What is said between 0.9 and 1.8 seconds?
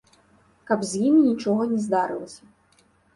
з імі нічога не